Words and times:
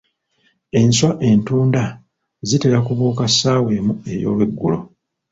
Enswa 0.79 1.09
entunda 1.29 1.83
zitera 2.49 2.77
kubuuka 2.85 3.23
ssaawa 3.31 3.69
emu 3.77 3.93
ey'olweggulo. 4.13 4.77